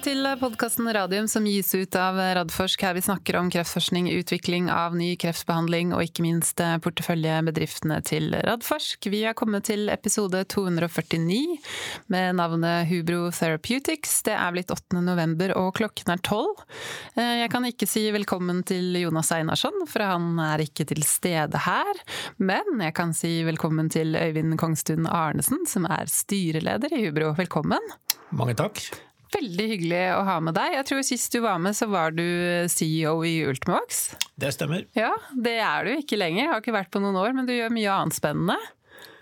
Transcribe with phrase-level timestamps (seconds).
[0.00, 2.80] Velkommen til podkasten Radium som gis ut av Radforsk.
[2.86, 9.10] Her vi snakker om kreftforskning, utvikling av ny kreftbehandling og ikke minst porteføljebedriftene til Radforsk.
[9.12, 11.58] Vi er kommet til episode 249
[12.14, 14.22] med navnet Hubro Therapeutics.
[14.24, 15.02] Det er blitt 8.
[15.04, 16.64] november og klokken er 12.
[17.20, 22.02] Jeg kan ikke si velkommen til Jonas Einarsson, for han er ikke til stede her.
[22.40, 27.34] Men jeg kan si velkommen til Øyvind Kongstun Arnesen, som er styreleder i Hubro.
[27.44, 27.94] Velkommen.
[28.32, 28.80] Mange takk.
[29.30, 30.74] Veldig hyggelig å ha med deg.
[30.74, 32.24] Jeg tror Sist du var med, så var du
[32.72, 34.02] CEO i Ultimovax.
[34.40, 34.86] Det stemmer.
[34.98, 36.44] Ja, Det er du ikke lenger.
[36.44, 38.58] Jeg har ikke vært på noen år, men du gjør mye annet spennende.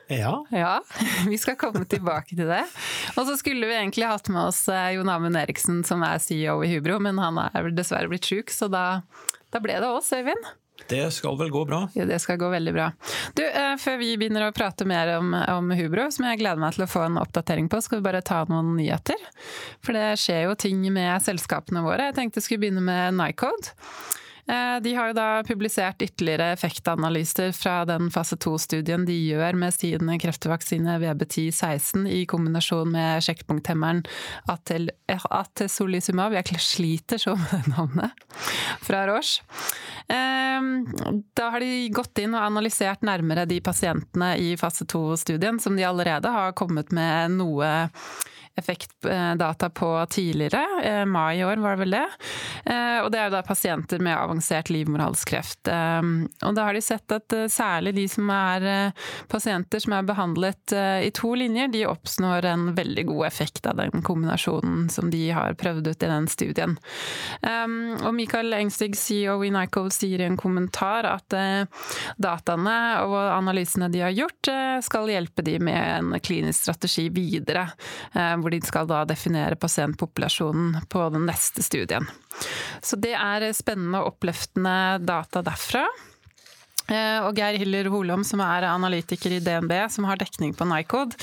[0.08, 0.46] Ja.
[0.50, 0.78] ja.
[1.28, 2.62] Vi skal komme tilbake til det.
[3.18, 6.62] Og så skulle vi egentlig hatt med oss eh, Jon Amund Eriksen, som er CEO
[6.64, 9.02] i Hubro, men han er dessverre blitt sjuk, så da,
[9.52, 10.48] da ble det oss, Øyvind.
[10.86, 11.82] Det skal vel gå bra?
[11.98, 12.90] Ja, det skal gå veldig bra.
[13.36, 16.76] Du, eh, Før vi begynner å prate mer om, om, Hubro, som jeg gleder meg
[16.76, 19.18] til å få en oppdatering på, skal vi bare ta noen nyheter.
[19.84, 22.08] For det skjer jo ting med selskapene våre.
[22.08, 23.74] Jeg tenkte jeg skulle begynne med Nycode.
[24.48, 29.74] Eh, de har jo da publisert ytterligere effektanalyser fra den fase 2-studien de gjør med
[29.76, 34.04] sin kreftvaksine VB1016 i kombinasjon med sjekkpunkthemmeren
[34.48, 36.38] Atesolizumab.
[36.38, 38.24] Jeg sliter så med navnet.
[38.84, 39.44] Fra Roche.
[40.08, 40.60] Eh,
[41.36, 45.84] da har de gått inn og analysert nærmere de pasientene i fase 2-studien som de
[45.84, 47.68] allerede har kommet med noe
[48.58, 50.66] effektdata på tidligere.
[50.84, 52.06] Eh, mai i år var det vel det.
[52.64, 55.68] Eh, og det er da pasienter med avansert livmorhalskreft.
[55.72, 56.02] Eh,
[56.48, 58.92] og da har de sett at særlig de som er
[59.30, 60.72] pasienter som er behandlet
[61.04, 65.56] i to linjer, de oppnår en veldig god effekt av den kombinasjonen som de har
[65.58, 66.76] prøvd ut i den studien.
[67.44, 71.36] Og Michael Engstig, CEO i Nycove, sier i en kommentar at
[72.20, 74.50] dataene og analysene de har gjort,
[74.84, 77.68] skal hjelpe de med en klinisk strategi videre.
[78.48, 82.06] Hvor de skal da definere pasientpopulasjonen på den neste studien.
[82.80, 84.72] Så det er spennende og oppløftende
[85.04, 85.82] data derfra.
[86.88, 91.18] Eh, og Geir Hiller Holom, som er analytiker i DNB, som har dekning på Nycode,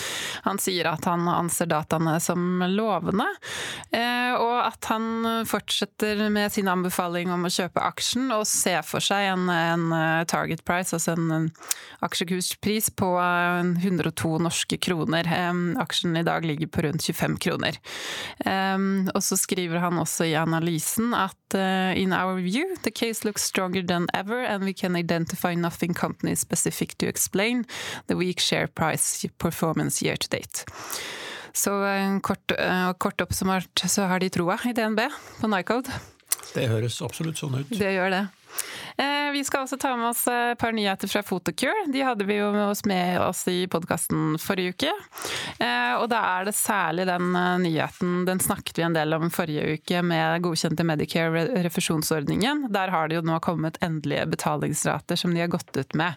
[0.45, 3.25] han sier at han anser dataene som lovende,
[3.89, 9.03] eh, og at han fortsetter med sin anbefaling om å kjøpe aksjen og se for
[9.03, 11.49] seg en, en eh, target price, altså en
[12.05, 15.25] aksjekurspris på 102 norske kroner.
[15.81, 17.79] Aksjen i dag ligger på rundt 25 kroner.
[19.15, 21.57] Og så skriver han også i analysen at
[21.97, 26.35] in our view, the case looks stronger than ever and we can identify nothing company
[26.35, 27.66] specific to explain
[28.07, 30.66] the weak share price performance year to date.
[31.55, 34.99] Så eh, kort, eh, kort oppsummert så har de troa i DNB
[35.39, 35.91] på Nycode.
[36.55, 37.71] Det høres absolutt sånn ut.
[37.71, 38.23] Det gjør det.
[38.97, 41.85] Eh, vi skal også ta med oss et par nyheter fra Photocure.
[41.91, 44.91] De hadde vi jo med oss med oss i podkasten forrige uke.
[45.59, 49.31] Eh, og da er det særlig den eh, nyheten, den snakket vi en del om
[49.33, 52.67] forrige uke med godkjente Medicare-refusjonsordningen.
[52.75, 56.13] Der har det jo nå kommet endelige betalingsrater som de har gått ut med.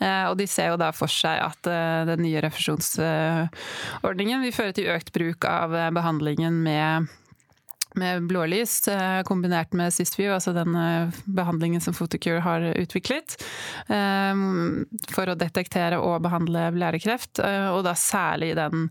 [0.00, 1.62] Og de ser jo da for seg at
[2.08, 7.06] den nye refusjonsordningen vil føre til økt bruk av behandlingen med
[7.94, 13.36] med blålys eh, kombinert med Sysview, altså den eh, behandlingen som Photocure har utviklet,
[13.88, 14.42] eh,
[15.10, 17.40] for å detektere og behandle blærekreft.
[17.40, 18.88] Og da særlig den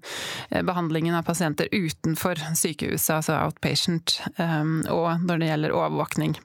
[0.65, 4.15] behandlingen av pasienter utenfor sykehuset, altså outpatient,
[4.91, 6.35] og når det gjelder overvåkning.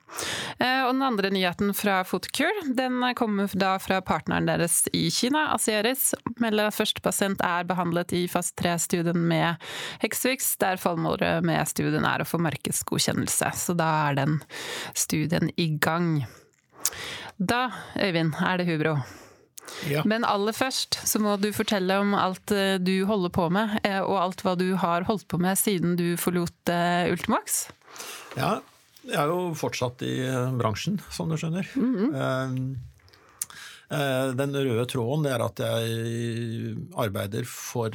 [0.59, 6.11] Og den andre nyheten fra Photocure, den kommer da fra partneren deres i Kina, Asieris.
[6.41, 9.61] Melder at første pasient er behandlet i fase 3-studien med
[10.03, 13.51] Hexvix, der formålet med studien er å få markedsgodkjennelse.
[13.57, 14.39] Så da er den
[14.93, 16.25] studien i gang.
[17.37, 17.67] Da,
[17.99, 18.97] Øyvind, er det Hubro.
[19.89, 20.03] Ja.
[20.05, 23.99] Men aller først så må du fortelle om alt eh, du holder på med, eh,
[24.01, 27.65] og alt hva du har holdt på med siden du forlot eh, Ultimax.
[28.37, 28.59] Ja,
[29.05, 30.15] jeg er jo fortsatt i
[30.59, 31.67] bransjen, som du skjønner.
[31.75, 32.75] Mm -hmm.
[34.35, 37.89] Den røde tråden er at jeg arbeider for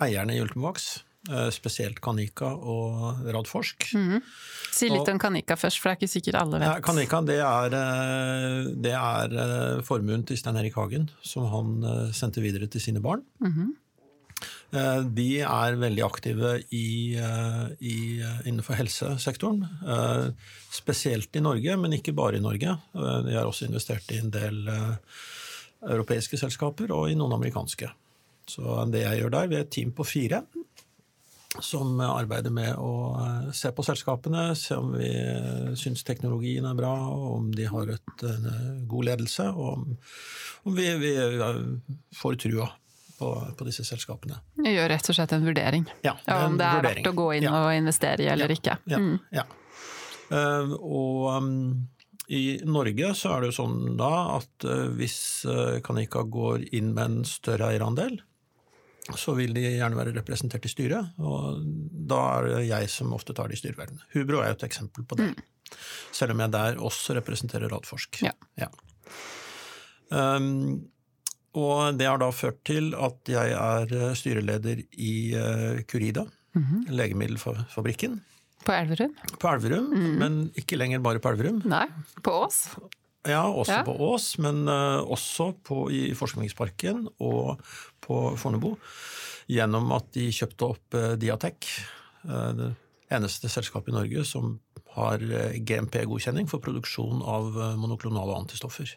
[0.00, 1.04] eierne i Ultimax.
[1.28, 3.90] Eh, spesielt Kanika og Radforsk.
[3.92, 4.22] Mm.
[4.72, 6.70] Si litt og, om Kanika først, for det er ikke sikkert alle vet.
[6.70, 11.84] Ja, Kanika det er, eh, det er eh, formuen til Stein Erik Hagen, som han
[12.16, 13.26] sendte videre til sine barn.
[13.44, 13.76] Mm -hmm.
[15.14, 17.16] De er veldig aktive i,
[17.80, 19.66] i, innenfor helsesektoren.
[20.70, 22.76] Spesielt i Norge, men ikke bare i Norge.
[22.92, 24.68] De har også investert i en del
[25.82, 27.88] europeiske selskaper og i noen amerikanske.
[28.46, 30.42] Så det jeg gjør der, vi er et team på fire
[31.60, 36.76] som arbeider med å eh, se på selskapene, se om vi eh, syns teknologien er
[36.78, 36.92] bra,
[37.34, 39.86] om de har et, en eh, god ledelse, og om,
[40.68, 41.12] om vi, vi,
[42.18, 42.68] får trua
[43.18, 44.38] på, på disse selskapene.
[44.62, 47.02] Gjør rett og slett en vurdering Ja, ja, om det er vurdering.
[47.02, 47.54] verdt å gå inn Ja.
[47.64, 48.78] og investere i eller ikke.
[48.86, 49.18] Ja, Mm.
[49.34, 49.44] ja.
[50.30, 51.88] uh, og um,
[52.28, 54.66] i Norge så er det jo sånn da at
[54.98, 55.46] hvis
[55.82, 58.18] Canica går inn med en større eierandel,
[59.16, 61.62] så vil de gjerne være representert i styret, og
[62.10, 64.02] da er det jeg som ofte tar de styrevervene.
[64.14, 65.30] Hubro er jo et eksempel på det.
[66.16, 68.20] Selv om jeg der også representerer Radforsk.
[68.24, 68.68] Ja.
[70.10, 70.88] Um,
[71.58, 76.24] og det har da ført til at jeg er eh, styreleder i uh, Curida,
[76.88, 78.20] legemiddelfabrikken,
[78.66, 79.12] På Elverum?
[79.40, 79.88] på Elverum,
[80.20, 81.60] men ikke lenger bare på Elverum.
[81.70, 81.86] Nei,
[82.24, 82.62] på Ås?
[83.26, 83.82] Ja, også Ja.
[83.84, 87.58] på Ås, men eh, også på, i Forskningsparken og
[88.00, 88.76] på Fornebu.
[89.48, 91.66] Gjennom at de kjøpte opp uh, Diatec,
[92.28, 92.74] eh, det
[93.10, 94.58] eneste selskapet i Norge som
[94.98, 98.94] har eh, GMP-godkjenning for produksjon av eh, monoklonale antistoffer.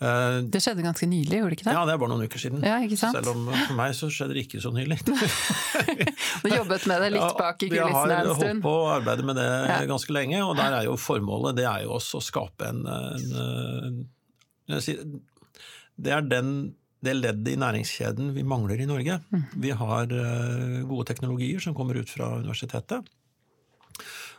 [0.00, 1.74] Eh, Det skjedde ganske nylig, gjorde det ikke det?
[1.76, 2.62] ja, det er bare noen uker siden.
[2.64, 2.78] Ja?
[2.96, 4.96] Selv om eh, for meg så skjedde det ikke så nylig.
[6.42, 8.62] Du jobbet med det litt bak i Vi kulissene har en holdt stund.
[8.64, 9.78] på å arbeide med det Ja.
[9.90, 14.08] ganske lenge, og der er jo formålet det er jo også å skape en, en,
[14.72, 14.96] en si-
[16.00, 16.52] Det er den,
[17.04, 19.20] det leddet i næringskjeden vi mangler i Norge.
[19.32, 19.44] Mm.
[19.60, 23.04] Vi har eh, gode teknologier som kommer ut fra universitetet.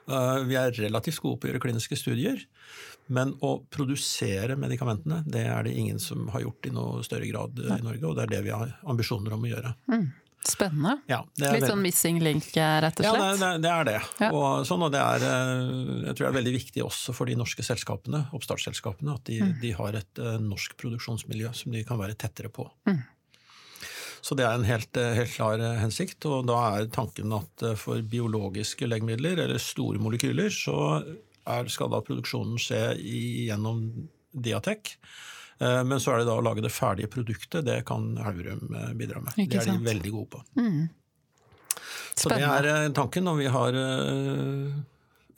[0.09, 2.41] Eh, vi er relativt gode på å gjøre kliniske studier.
[3.11, 7.59] Men å produsere medikamentene, det er det ingen som har gjort i noe større grad
[7.59, 9.73] eh, i Norge, og det er det vi har ambisjoner om å gjøre.
[10.47, 10.95] Spennende.
[11.11, 13.19] Ja, det Litt sånn missing link, eh, rett og slett.
[13.19, 13.97] Ja, det, det er det.
[14.23, 14.29] Ja.
[14.31, 15.73] Og, sånn, og det er, eh,
[16.07, 19.55] jeg tror det er veldig viktig også for de norske selskapene, oppstartsselskapene, at de, Mm.
[19.61, 22.69] de har et norsk produksjonsmiljø som de kan være tettere på.
[22.87, 23.01] Mm.
[24.21, 28.87] Så det er en helt, helt klar hensikt, og da er tanken at for biologiske
[28.87, 31.01] legemidler, eller store molekyler, så
[31.47, 33.83] er, skal da produksjonen skje gjennom
[34.31, 34.95] Diatec.
[35.61, 38.93] Eh, Men så er det da å lage det ferdige produktet, det kan Elverum eh,
[38.97, 39.35] bidra med.
[39.35, 39.83] Ikke det er sant.
[39.83, 40.45] de veldig gode på.
[42.17, 43.77] Så det er eh, tanken, og vi har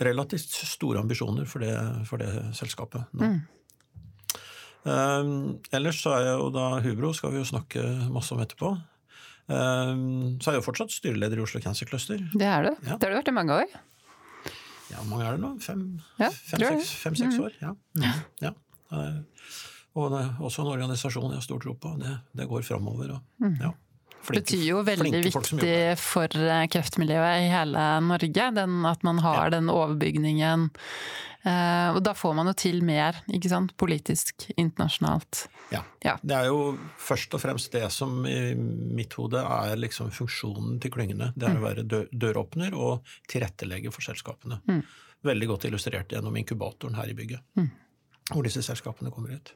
[0.03, 1.73] relativt store ambisjoner for det,
[2.09, 3.35] for det selskapet nå.
[4.83, 8.73] Um, ellers så er jeg jo da Hubro, skal vi jo snakke masse om etterpå.
[9.47, 12.19] Um, så er jeg jo fortsatt styreleder i Oslo Cancer Cluster.
[12.33, 12.71] Det er du.
[12.83, 12.97] Ja.
[12.97, 13.77] Det har du vært i mange år.
[14.93, 15.53] Ja, hvor mange er det nå?
[15.63, 15.85] Fem,
[16.21, 17.55] Ja, fem, fem, seks år?
[17.61, 17.73] Ja.
[18.43, 18.53] ja.
[19.93, 21.95] Og det er også en organisasjon jeg har stor tro på.
[22.01, 23.15] Det, det går framover.
[23.17, 23.73] Og, ja.
[24.23, 29.19] Det betyr jo veldig flinke viktig for eh, kreftmiljøet i hele Norge, den, at man
[29.23, 30.69] har den overbygningen.
[31.43, 35.45] Eh, og da får man jo til mer, ikke sant, politisk, internasjonalt.
[35.73, 35.81] Ja.
[36.05, 36.15] Ja.
[36.23, 40.93] Det er jo først og fremst det som i mitt hode er liksom funksjonen til
[40.95, 41.33] klyngene.
[41.35, 44.61] Det er å være døråpner og tilrettelegge for selskapene.
[45.23, 47.43] Veldig godt illustrert gjennom inkubatoren her i bygget,
[48.31, 49.53] hvor disse selskapene kommer ut.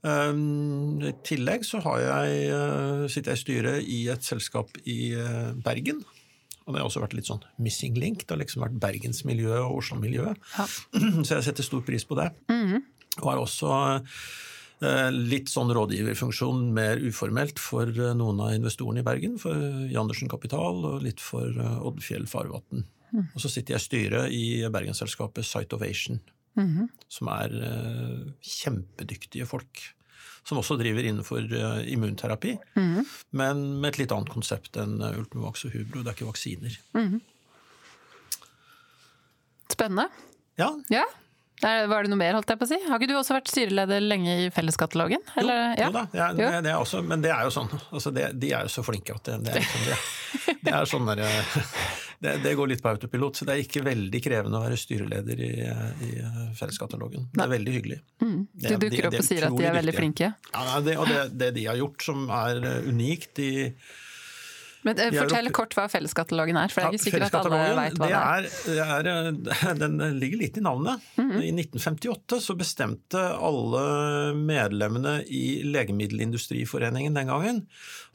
[0.00, 5.12] Um, I tillegg så har jeg, uh, sitter jeg i styret i et selskap i
[5.18, 6.00] uh, Bergen.
[6.70, 8.22] Og det har også vært litt sånn missing link.
[8.22, 10.38] Det har liksom vært bergensmiljøet og Oslo-miljøet.
[10.54, 10.68] Ja.
[11.26, 12.30] Så jeg setter stor pris på det.
[13.18, 13.72] Og har også
[14.84, 19.34] eh, litt sånn rådgiverfunksjon mer uformelt for eh, noen av investorene i Bergen.
[19.42, 19.56] For
[19.90, 22.86] Jandersen Kapital og litt for eh, Oddfjell Farvatn.
[23.34, 26.20] Og så sitter jeg i styret i bergensselskapet Site Ovation.
[27.10, 29.80] Som er eh, kjempedyktige folk.
[30.44, 32.56] Som også driver innenfor eh, immunterapi.
[33.36, 36.02] Men med et litt annet konsept enn eh, Ultimovax og Hubro.
[36.02, 36.76] Det er ikke vaksiner.
[39.70, 40.08] Spennende.
[40.60, 41.06] Ja, Ja.
[41.60, 42.76] Var det noe mer, holdt jeg på å si?
[42.88, 45.20] Har ikke du også vært styreleder lenge i Felleskatalogen?
[45.36, 46.46] Eller, Jo da, ja, Jo.
[46.54, 49.12] det, det også, men det er jo sånn altså det, De er jo så flinke
[49.12, 49.98] at det, det er sånn, det,
[50.64, 51.20] det er sånn der,
[52.20, 53.38] det, det går litt på autopilot.
[53.48, 55.50] Det er ikke veldig krevende å være styreleder i,
[56.04, 56.10] i
[56.58, 57.28] Felleskatalogen.
[57.32, 57.98] Det er veldig hyggelig.
[58.20, 60.28] Du er- dukker opp og sier at de er veldig flinke.
[60.52, 63.52] Ja, det, og det, det de har gjort som er eh, unikt i
[64.86, 67.48] Men eh, Fortell oppe- kort hva Felleskatalogen er, for det er Ja, ikke sikkert at
[67.50, 68.46] alle vet hva det er.
[68.64, 69.08] det er,
[69.68, 69.74] er.
[69.82, 71.02] Den ligger litt i navnet.
[71.20, 73.82] I 1958 så bestemte alle
[74.40, 77.60] medlemmene i Legemiddelindustriforeningen den gangen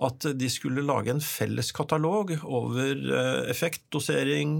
[0.03, 4.55] at de skulle lage en felles katalog over effektdosering, effekt, dosering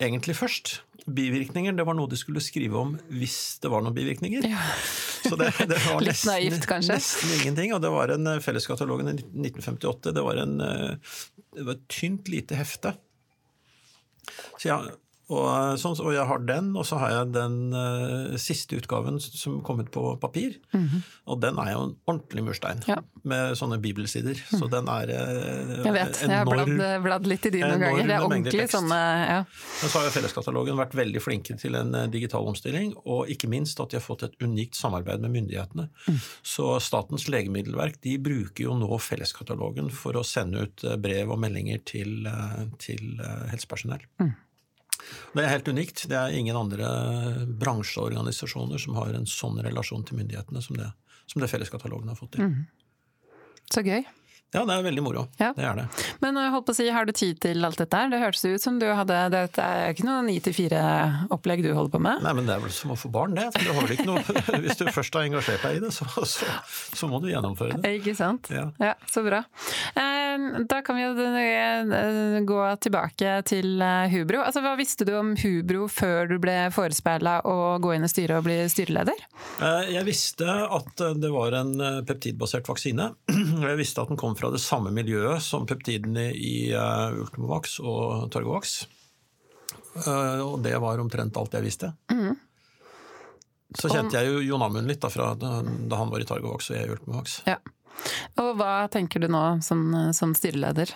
[0.00, 0.78] Egentlig først.
[1.10, 4.46] Bivirkninger det var noe de skulle skrive om hvis det var noen bivirkninger.
[5.22, 6.96] Så det, det var Litt nesten, naivt, kanskje?
[6.98, 7.74] nesten ingenting.
[7.76, 10.14] Og det var en eh, felleskatalogen i 1958.
[10.16, 11.14] Det var, en, eh,
[11.58, 12.94] det var et tynt, lite hefte.
[14.56, 14.80] Så ja,
[15.30, 19.20] Og, eh, sånn, og, jeg har den, og så har jeg den uh, siste utgaven
[19.22, 20.58] som kom ut på papir.
[20.74, 21.02] Mm -hmm.
[21.26, 22.96] Og den er jo en ordentlig murstein, ja.
[23.22, 24.34] med sånne bibelsider.
[24.34, 24.58] Mm.
[24.58, 27.80] Så den er uh, Jeg vet, enorm, jeg har bladd, bladd litt i de noen
[27.80, 28.06] ganger.
[28.06, 29.44] Det er ordentlig sånne ja.
[29.82, 33.80] Men så har jo Felleskatalogen vært veldig flinke til en digital omstilling, og ikke minst
[33.80, 35.88] at de har fått et unikt samarbeid med myndighetene.
[36.08, 36.20] Mm.
[36.42, 41.78] Så Statens legemiddelverk de bruker jo nå Felleskatalogen for å sende ut brev og meldinger
[41.84, 42.26] til,
[42.78, 43.20] til
[43.50, 44.02] helsepersonell.
[44.18, 44.34] Mm.
[45.34, 46.06] Det er helt unikt.
[46.10, 46.90] Det er ingen andre
[47.60, 50.90] bransjeorganisasjoner som har en sånn relasjon til myndighetene som det,
[51.30, 52.50] som det Felleskatalogen har fått til.
[52.50, 52.64] Mm.
[53.70, 54.02] Så gøy.
[54.50, 55.20] Ja, det er veldig moro.
[55.38, 55.52] Ja.
[55.54, 55.84] Det er det.
[56.24, 58.08] Men eh, holdt på å si, har du tid til alt dette her?
[58.10, 62.24] Det hørtes ut som du hadde Det er ikke noe 9-4-opplegg du holder på med?
[62.26, 63.46] Nei, men det er vel som å få barn, det.
[63.54, 64.24] Du har ikke noe,
[64.64, 66.50] hvis du først har engasjert deg i det, så, så,
[66.98, 67.94] så må du gjennomføre det.
[68.00, 68.50] Ikke sant.
[68.50, 69.44] Ja, ja så bra.
[69.94, 70.19] Eh,
[70.70, 73.82] da kan vi jo eh, gå tilbake til
[74.12, 74.42] Hubro.
[74.44, 78.38] Altså, hva visste du om Hubro før du ble forespeila å gå inn i styret
[78.40, 79.26] og bli styreleder?
[79.90, 81.74] Jeg visste at det var en
[82.06, 83.10] peptidbasert vaksine.
[83.70, 88.80] Jeg visste at den kom fra det samme miljøet som peptidene i Ultimovax og Targovax.
[89.94, 91.90] Uh, og det var omtrent alt jeg visste.
[92.12, 92.36] Mm.
[93.78, 95.50] Så kjente jeg jo Jon Amund litt da, da,
[95.98, 97.36] han var i Targovax og jeg i Ultimovax.
[97.46, 97.58] Ja.
[98.40, 99.82] Og hva tenker du nå som,
[100.16, 100.92] som styreleder?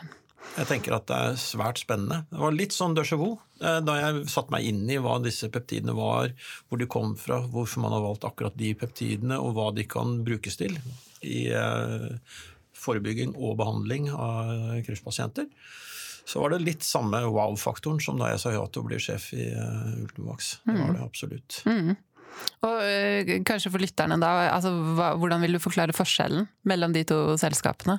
[0.55, 2.23] Jeg tenker at det er svært spennende.
[2.31, 5.49] Det var litt sånn déjà vu eh, da jeg satte meg inn i hva disse
[5.53, 6.31] peptidene var,
[6.69, 10.21] hvor de kom fra, hvorfor man har valgt akkurat de peptidene, og hva de kan
[10.27, 10.77] brukes til
[11.25, 11.49] i
[12.77, 15.49] forebygging og behandling av kreftpasienter,
[16.25, 19.29] så var det litt samme wow-faktoren som da jeg sa ja til å bli sjef
[19.37, 20.59] i uh, Ultimovax.
[20.65, 20.95] Det var mm.
[20.97, 21.59] det absolutt.
[21.69, 21.95] Mm.
[22.65, 27.05] Og øh, kanskje for lytterne, da, altså, hva, hvordan vil du forklare forskjellen mellom de
[27.09, 27.99] to selskapene?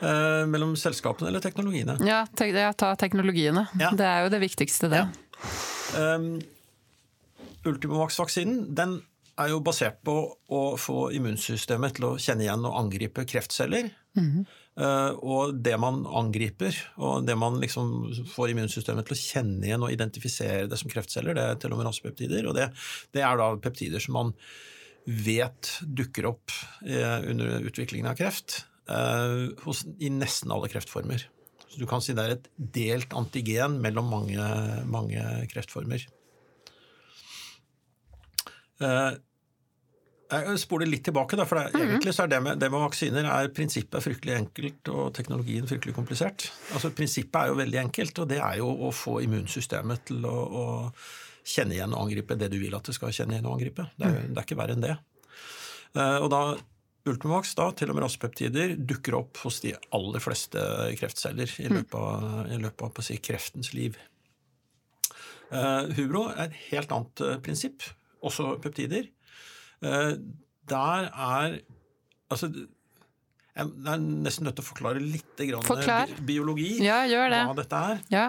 [0.00, 1.96] Eh, mellom selskapene eller teknologiene?
[2.04, 3.66] Ja, te ja ta teknologiene.
[3.80, 3.92] Ja.
[3.96, 5.06] Det er jo det viktigste, det.
[5.06, 6.16] Ja.
[6.16, 6.36] Um,
[7.66, 8.98] Ultimovax-vaksinen den
[9.40, 10.14] er jo basert på
[10.52, 13.90] å få immunsystemet til å kjenne igjen og angripe kreftceller.
[14.16, 14.46] Mm -hmm.
[14.76, 19.92] Og det man angriper, og det man liksom får immunsystemet til å kjenne igjen og
[19.94, 22.44] identifisere det som kreftceller, det er telomerasepeptider.
[22.50, 22.66] Og det,
[23.16, 24.34] det, er da peptider som man
[25.06, 26.52] vet dukker opp
[26.84, 29.46] eh, under utviklingen av kreft eh,
[30.02, 31.24] i nesten alle kreftformer.
[31.70, 34.50] Så du kan si det er et delt antigen mellom mange,
[34.90, 36.04] mange kreftformer.
[40.26, 41.90] Jeg spoler litt tilbake, da, for det, mm -hmm.
[41.90, 45.94] egentlig så er det med, det med, vaksiner er prinsippet fryktelig enkelt og teknologien fryktelig
[45.94, 46.50] komplisert.
[46.72, 50.36] Altså Prinsippet er jo veldig enkelt, og det er jo å få immunsystemet til å,
[50.62, 50.92] å
[51.46, 53.86] kjenne igjen og angripe det du vil at det skal kjenne igjen og angripe.
[53.96, 54.34] Det er, mm.
[54.34, 54.96] det er ikke verre enn det.
[55.96, 56.42] Uh, og da
[57.06, 60.58] Ultimovax, da, til og med raspeptider, dukker opp hos de aller fleste
[60.98, 63.94] kreftceller i løpet av, i løpet av si, kreftens liv.
[65.52, 67.86] Uh, Hubro er et helt annet uh, prinsipp,
[68.26, 69.06] også peptider.
[69.84, 70.16] Eh,
[70.66, 71.60] der er
[72.26, 72.48] Altså
[73.56, 76.10] jeg er nesten nødt til å forklare litt Forklar.
[76.28, 76.74] biologi.
[76.84, 77.38] Ja, gjør det.
[77.48, 78.02] Hva dette er.
[78.12, 78.24] Ja.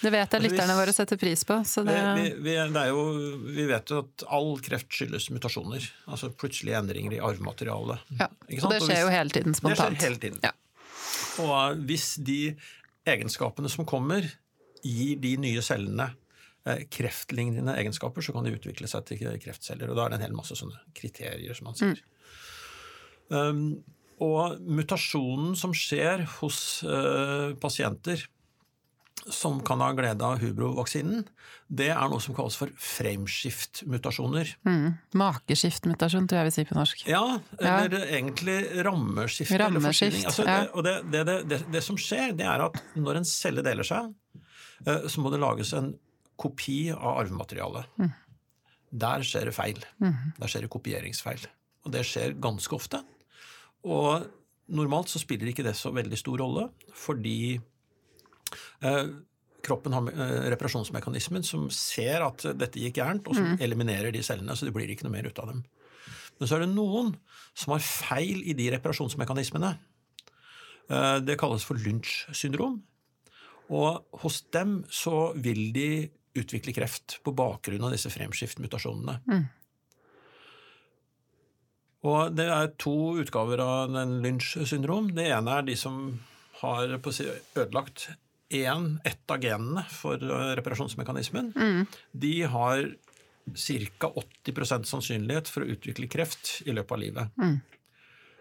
[0.00, 1.60] Det vet jeg lytterne våre setter pris på.
[1.62, 1.98] Det...
[2.18, 3.04] Vi, vi, det jo,
[3.44, 5.86] vi, vet jo at all kreft skyldes mutasjoner.
[6.10, 8.02] Altså plutselige endringer i arvematerialet.
[8.18, 8.26] Ja.
[8.64, 9.94] Og det skjer jo hele tiden spontant.
[9.94, 10.42] Det skjer hele tiden.
[10.42, 10.50] Ja.
[11.44, 12.40] Og hvis de
[13.14, 14.26] egenskapene som kommer,
[14.82, 16.23] gir de nye cellene Eh,
[16.64, 19.90] kreftlignende egenskaper, så kan de utvikle seg til kreftceller.
[19.90, 22.00] Og da er det en hel masse sånne kriterier, som man sier.
[22.00, 23.34] Mm.
[23.34, 23.66] Um,
[24.24, 28.22] og mutasjonen som skjer hos uh, pasienter
[29.30, 31.22] som kan ha glede av hubrovaksinen,
[31.72, 34.50] det er noe som kalles for framskiftmutasjoner.
[34.68, 34.98] Mm.
[35.16, 37.04] Makeskiftmutasjon, tror jeg vi sier på norsk.
[37.08, 37.22] Ja,
[37.56, 38.08] eller ja.
[38.18, 39.54] egentlig rammeskift.
[39.60, 40.66] rammeskift altså, ja.
[40.84, 44.12] det, det, det, det, som skjer, det er at når en celle deler seg,
[44.84, 45.94] uh, så må det lages en
[46.40, 47.90] kopi av arvematerialet.
[48.00, 48.12] Mm.
[49.04, 49.82] Der skjer det feil.
[50.02, 50.32] Mm.
[50.38, 51.46] Der skjer det kopieringsfeil.
[51.84, 53.02] Og det skjer ganske ofte.
[53.84, 54.26] Og
[54.74, 57.38] normalt så spiller ikke det så veldig stor rolle, fordi
[58.80, 59.06] eh,
[59.64, 63.58] kroppen har eh, reparasjonsmekanismen som ser at dette gikk gærent, og som mm.
[63.64, 65.64] eliminerer de cellene, så det blir ikke noe mer ut av dem.
[66.38, 67.12] Men så er det noen
[67.54, 69.74] som har feil i de reparasjonsmekanismene.
[70.90, 72.80] Eh, det kalles for Lynch syndrom.
[73.72, 75.88] Og hos dem så vil de
[76.34, 79.18] utvikle kreft på bakgrunn av disse fremskiftmutasjonene.
[79.28, 79.44] Mm.
[82.04, 85.08] Og det er to utgaver av den Lynch syndrom.
[85.16, 86.02] Det ene er de som
[86.60, 88.10] har ødelagt
[88.54, 90.20] én, ett av genene for
[90.58, 91.52] reparasjonsmekanismen.
[91.56, 91.86] Mm.
[92.12, 92.84] De har
[93.98, 94.10] ca.
[94.44, 97.40] 80% sannsynlighet for å utvikle kreft i løpet av livet.
[97.40, 97.56] Mm.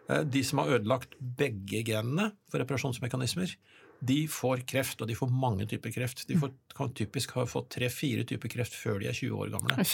[0.10, 3.56] Eh, de som har ødelagt begge genene for reparasjonsmekanismer,
[4.04, 6.26] de får kreft, og de får mange typer kreft.
[6.28, 9.86] De får, kan typisk ha fått tre-fire typer kreft før de er 20 år gamle.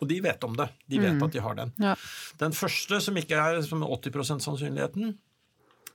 [0.00, 0.70] Og de vet om det.
[0.88, 1.72] De vet at de har den.
[1.82, 1.96] Ja.
[2.40, 5.18] Den første, som ikke er som 80% sannsynligheten,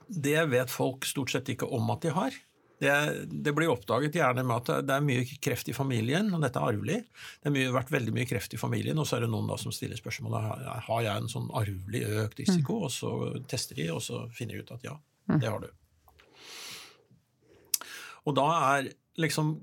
[0.06, 2.36] det vet folk stort sett ikke om at de har.
[2.78, 2.92] Det,
[3.32, 6.74] det, blir oppdaget gjerne med at det er mye kreft i familien, og dette er
[6.74, 6.98] arvelig.
[7.40, 9.74] Det har vært veldig mye kreft i familien, og så er det noen da som
[9.74, 13.16] stiller spørsmålet har jeg en sånn arvelig økt risiko, og så
[13.48, 14.94] tester de, og så finner de ut at ja,
[15.32, 15.70] det har du.
[18.26, 19.56] Og da er liksom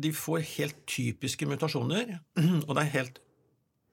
[0.00, 2.16] De får helt typiske mutasjoner,
[2.66, 3.20] og, det er helt,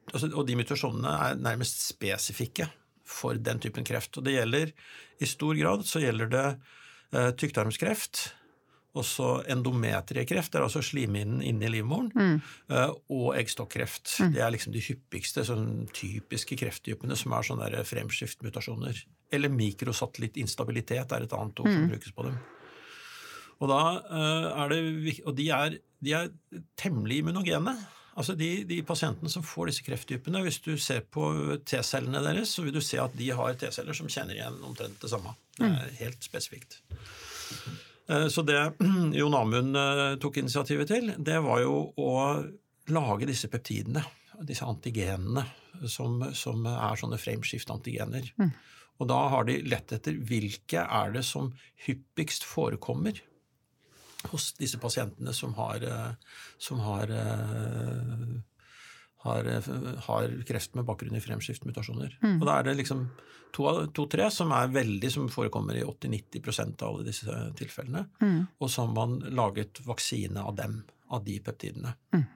[0.10, 2.66] altså, og de mutasjonene er nærmest spesifikke
[3.06, 4.18] for den typen kreft.
[4.18, 4.72] Og det gjelder
[5.22, 6.46] i stor grad så gjelder det
[7.14, 8.24] eh, tykktarmskreft,
[8.98, 12.40] også endometriekreft, det er altså slimhinnen inni livmoren, mm.
[12.74, 14.18] eh, og eggstokkreft.
[14.20, 14.34] Mm.
[14.36, 19.06] Det er liksom de hyppigste sånn typiske krefttypene som er sånne fremskiftmutasjoner.
[19.32, 21.94] Eller mikrosatellittinstabilitet er et annet ord som mm.
[21.94, 22.42] brukes på dem.
[23.62, 23.82] Og, da,
[24.58, 24.80] er det,
[25.30, 26.32] og de, er, de er
[26.80, 27.76] temmelig immunogene.
[28.20, 31.30] Altså de, de, pasientene som får disse krefttypene, hvis du ser på
[31.68, 35.12] T-cellene deres, så vil du se at de har T-celler som kjenner igjen omtrent det
[35.12, 35.36] samme.
[35.56, 35.96] Det er mm.
[36.02, 36.82] helt spesifikt.
[38.10, 38.60] Uh, så det
[39.20, 42.12] Jon Amund uh, tok initiativet til, det var jo å
[42.92, 44.04] lage disse peptidene,
[44.44, 45.46] disse antigenene,
[45.88, 48.28] som, som er sånne frameskift-antigener.
[48.42, 48.52] Mm.
[49.02, 51.54] Og da har de lett etter hvilke er det som
[51.88, 53.16] hyppigst forekommer
[54.30, 56.14] hos disse pasientene som har, eh,
[56.58, 58.42] som har, eh,
[59.26, 62.18] har, eh, har kreft med bakgrunn i fremskiftmutasjoner.
[62.22, 62.42] Mm.
[62.42, 63.10] Og da er det liksom
[63.54, 68.08] to-tre to, som er veldig, som forekommer i 80-90% av alle disse tilfellene.
[68.22, 68.48] Mm.
[68.60, 71.96] Og så har man laget vaksine av dem, av de peptidene.
[72.14, 72.28] Mm.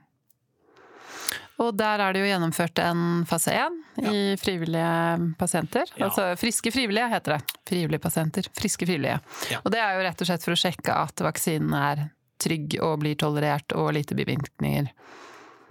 [1.63, 4.12] Og der er det jo gjennomført en fase 1 ja.
[4.12, 5.91] i frivillige pasienter.
[5.95, 6.09] Ja.
[6.09, 7.59] Altså friske frivillige, heter det.
[7.69, 8.50] Frivillige pasienter.
[8.57, 9.21] Friske frivillige.
[9.53, 9.62] Ja.
[9.63, 12.07] Og det er jo rett og slett for å sjekke at vaksinen er
[12.41, 14.91] trygg og blir tolerert og lite bivirkninger.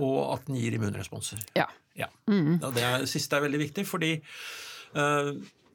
[0.01, 1.45] Og at den gir immunresponser.
[1.59, 1.69] Ja.
[1.99, 2.09] ja.
[2.31, 2.57] Mm.
[2.65, 4.17] Det siste er veldig viktig, fordi
[4.97, 5.31] uh,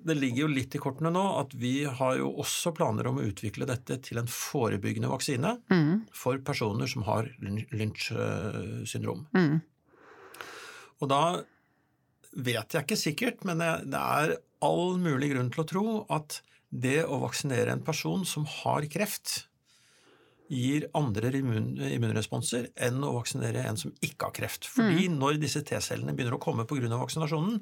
[0.10, 3.30] det ligger jo litt i kortene nå at vi har jo også planer om å
[3.30, 5.92] utvikle dette til en forebyggende vaksine mm.
[6.18, 8.10] for personer som har Lynch
[8.90, 9.28] syndrom.
[9.38, 9.60] Mm.
[11.00, 11.24] Og da
[12.36, 17.02] vet jeg ikke sikkert, men det er all mulig grunn til å tro at det
[17.06, 19.50] å vaksinere en person som har kreft,
[20.50, 24.66] gir andre immun, immunresponser enn å vaksinere en som ikke har kreft.
[24.66, 25.18] Fordi mm.
[25.22, 26.90] når disse T-cellene begynner å komme pga.
[26.90, 27.60] vaksinasjonen,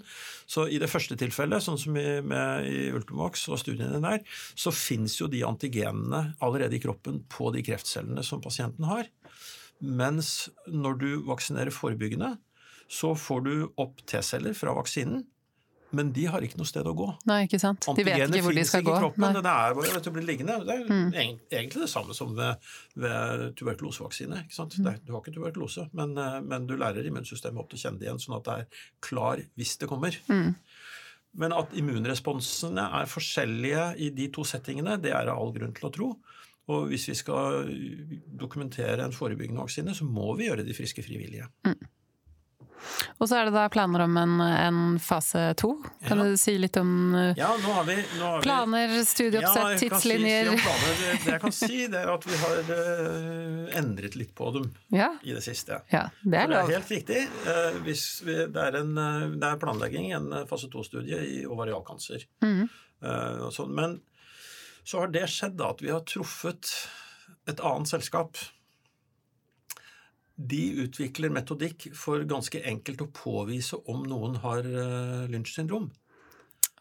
[0.47, 4.23] så i det første tilfellet, sånn som i, med, i Ultimovax og studiene der,
[4.55, 9.11] så fins jo de antigenene allerede i kroppen på de kreftcellene som pasienten har.
[9.83, 12.37] Mens når du vaksinerer forebyggende,
[12.87, 15.25] så får du opp T-celler fra vaksinen.
[15.95, 17.05] Men de har ikke noe sted å gå.
[17.29, 17.85] Nei, ikke sant?
[17.95, 18.95] De vet ikke hvor de skal gå.
[18.99, 20.57] Kroppen, det er bare å bli liggende.
[20.67, 21.13] Det er mm.
[21.15, 22.67] egentlig det samme som ved,
[22.99, 24.43] ved tuberkulosevaksine.
[24.51, 24.89] Mm.
[25.07, 28.09] du har ikke tuberkulose, men, eh, men, du lærer immunsystemet opp til å kjenne det
[28.09, 30.19] igjen, sånn at det er klar hvis det kommer.
[30.27, 30.57] Mm.
[31.39, 35.87] Men at immunresponsene er forskjellige i de to settingene, det er det all grunn til
[35.87, 36.13] å tro.
[36.67, 37.69] Og hvis vi skal
[38.41, 41.47] dokumentere en forebyggende vaksine, så må vi gjøre de friske frivillige.
[41.63, 41.93] Mm.
[43.17, 45.73] Og så er det da planer om en, en fase to.
[46.05, 46.27] Kan ja.
[46.27, 50.51] du si litt om uh, ja, nå har vi, nå har planer, studieoppsett, ja, tidslinjer?
[50.53, 54.51] Si, si det jeg kan si, det er at vi har uh, endret litt på
[54.55, 55.11] dem ja.
[55.23, 55.81] i det siste.
[55.93, 56.67] Ja, Det er lov.
[56.69, 57.23] Det er helt riktig.
[57.47, 57.95] Uh, vi,
[58.43, 58.93] det, er en,
[59.37, 62.27] det, er planlegging, en fase to-studie i ovarialkancer.
[62.45, 62.67] Mm.
[63.53, 63.73] Sånn.
[63.77, 63.99] Men
[64.87, 66.71] så har det skjedd da at vi har truffet
[67.47, 68.39] et annet selskap
[70.37, 75.89] de utvikler metodikk for ganske enkelt å påvise om noen har uh, Lynch syndrom.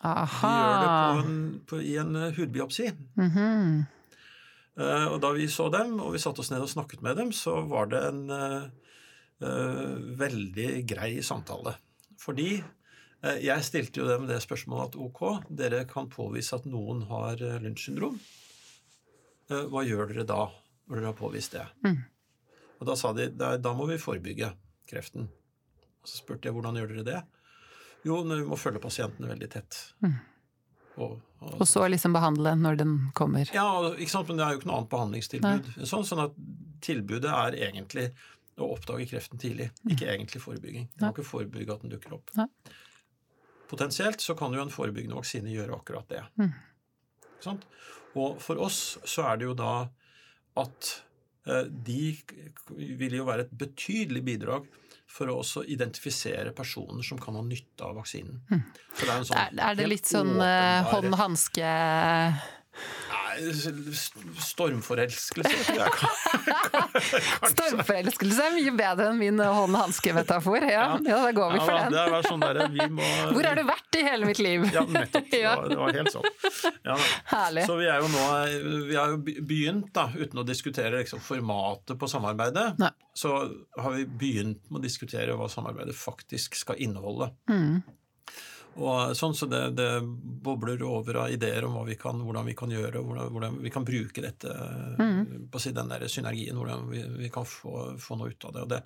[0.04, 0.50] Aha.
[0.52, 2.90] De gjør det på en, på, i en uh, hudbiopsi.
[3.16, 3.84] Mm -hmm.
[4.80, 7.32] uh, og da vi så dem, og vi satte oss ned og snakket med dem,
[7.32, 8.72] så var det en
[10.16, 11.74] veldig grei samtale.
[12.18, 12.64] Fordi
[13.42, 17.84] jeg stilte jo dem det spørsmålet at ok, dere kan påvise at noen har Lynch
[17.84, 18.18] syndrom.
[19.48, 20.48] Hva gjør dere da,
[20.88, 21.66] når dere har påvist det?
[21.84, 22.00] Mm.
[22.80, 24.52] Og da sa de da, må vi forebygge
[24.90, 25.28] kreften.
[26.02, 27.20] Og så spurte jeg hvordan gjør dere det?
[28.06, 29.78] Jo, vi må følge pasientene veldig tett.
[30.04, 30.16] Mm.
[30.96, 33.48] Og, og, og, så liksom behandle når den kommer?
[33.52, 34.30] Ja, ikke sant?
[34.30, 35.70] men det er jo ikke noe annet behandlingstilbud.
[35.82, 36.38] Sånn, sånn, at
[36.84, 38.06] tilbudet er egentlig
[38.56, 39.90] å oppdage kreften tidlig, mm.
[39.92, 40.86] ikke egentlig forebygging.
[40.94, 42.32] Du må ikke forebygge at den dukker opp.
[42.38, 42.46] Nei.
[43.68, 46.22] Potensielt så kan jo en forebyggende vaksine gjøre akkurat det.
[46.38, 46.54] Mm.
[48.16, 49.74] Og for oss så er det jo da
[50.62, 50.92] at
[51.70, 52.16] de
[52.98, 54.66] vil jo være et betydelig bidrag
[55.16, 58.40] for å også identifisere personer som kan ha nytte av vaksinen.
[58.50, 58.62] Mm.
[59.06, 61.70] Er, sånn er, er, det litt sånn uh, hånd-hanske
[64.46, 65.76] stormforelskelse.
[67.52, 70.66] Stormforelskelse er mye bedre enn min hånd-hanske-metafor.
[70.70, 72.12] Ja, ja, da går vi for Ja, den.
[72.14, 74.66] det sånn der, vi må, Hvor har du vært i hele mitt liv?
[74.74, 75.30] Ja, nettopp.
[75.30, 75.54] Det Ja.
[75.60, 76.28] var, det var helt sånn.
[76.86, 76.96] Ja.
[77.32, 77.66] Herlig.
[77.68, 78.24] Så vi er jo nå
[78.90, 82.90] Vi har jo begynt, da, uten å diskutere liksom, formatet på samarbeidet, Nei.
[83.14, 83.34] så
[83.78, 87.30] har vi begynt med å diskutere hva samarbeidet faktisk skal inneholde.
[87.50, 87.82] Mm.
[88.76, 89.88] Og sånn, så det, det
[90.44, 93.86] bobler over av ideer om vi kan, hvordan vi kan gjøre, hvordan, hvordan vi kan
[93.88, 94.52] bruke dette
[94.96, 95.48] Mm.
[95.52, 98.52] på å si, den der synergien, hvordan vi, vi kan få, få noe ut av
[98.54, 98.62] det.
[98.62, 98.80] Og, det.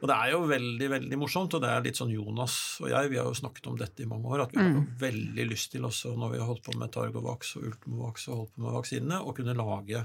[0.00, 3.10] og det er jo veldig veldig morsomt, og det er litt sånn Jonas og jeg,
[3.12, 5.72] vi har jo snakket om dette i mange år, at vi har jo veldig lyst
[5.72, 8.76] til også, når vi har holdt på med Targovax og Ultimovax og holdt på med
[8.76, 10.04] vaksinene, å kunne lage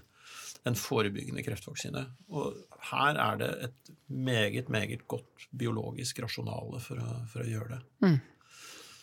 [0.70, 2.04] en forebyggende kreftvaksine.
[2.38, 2.60] Og
[2.92, 7.82] her er det et meget, meget godt biologisk rasjonale for å, for å gjøre det.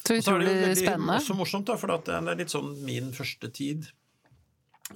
[0.08, 1.18] Så så er det spennende.
[1.20, 3.88] også morsomt, da, for det er litt sånn min første tid.